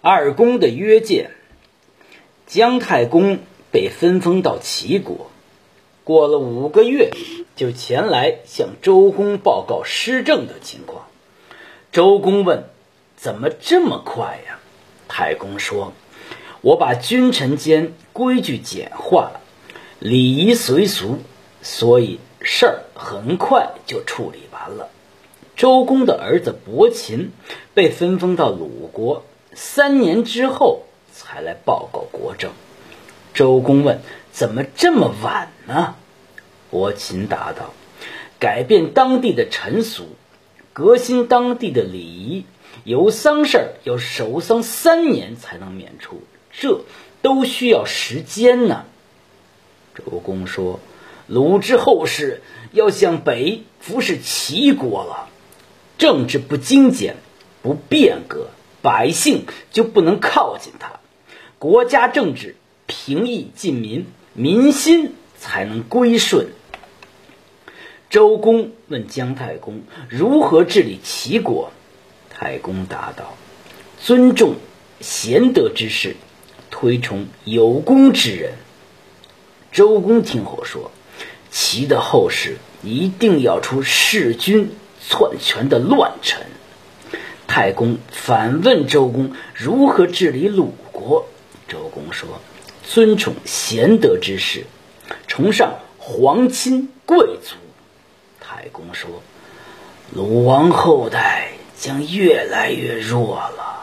[0.00, 1.32] 二公的约见，
[2.46, 3.40] 姜太公
[3.72, 5.28] 被分封到齐国，
[6.04, 7.10] 过了五个月，
[7.56, 11.06] 就前来向周公报告施政的情况。
[11.90, 12.66] 周公问
[13.18, 14.60] ：“怎么这么快呀？”
[15.08, 15.92] 太公说
[16.62, 19.40] ：“我把君臣间规矩简化了，
[19.98, 21.18] 礼仪随俗，
[21.60, 24.90] 所以事儿很快就处理完了。”
[25.56, 27.32] 周公的儿子伯禽
[27.74, 29.24] 被分封到鲁国。
[29.54, 32.52] 三年之后才来报告国政。
[33.34, 34.00] 周公问
[34.32, 35.94] ：“怎么这么晚呢？”
[36.70, 37.72] 伯禽答道
[38.38, 40.08] ：“改变当地的陈俗，
[40.72, 42.44] 革新当地的礼仪，
[42.84, 46.22] 有丧事儿要守丧三年才能免除，
[46.52, 46.82] 这
[47.22, 48.84] 都需要时间呢。”
[49.94, 50.80] 周公说
[51.26, 52.42] ：“鲁之后世
[52.72, 55.28] 要向北服侍齐国了，
[55.96, 57.16] 政治不精简，
[57.62, 58.48] 不变革。”
[58.88, 61.00] 百姓就不能靠近他，
[61.58, 66.46] 国家政治平易近民，民心才能归顺。
[68.08, 71.70] 周公问姜太公如何治理齐国，
[72.30, 73.36] 太公答道
[74.00, 74.54] ：“尊重
[75.02, 76.16] 贤德之士，
[76.70, 78.54] 推崇有功之人。”
[79.70, 80.90] 周公听后说
[81.52, 84.70] ：“齐的后世一定要出弑君
[85.06, 86.46] 篡权的乱臣。”
[87.58, 91.26] 太公反问周公如何治理鲁国。
[91.66, 92.40] 周公说
[92.86, 94.62] ：“尊崇贤德之士，
[95.26, 97.56] 崇尚皇亲贵族。”
[98.38, 99.10] 太公说
[100.14, 103.77] ：“鲁王后代将越来越弱了。”